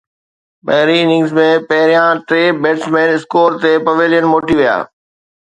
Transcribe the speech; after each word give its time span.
پهرين 0.65 1.05
اننگز 1.09 1.31
۾ 1.41 1.49
پهريان 1.69 2.15
ٽي 2.27 2.41
بيٽسمين 2.61 3.09
اسڪور 3.15 3.49
تي 3.61 3.71
پويلين 3.87 4.25
موٽي 4.31 4.55
ويا. 4.59 4.77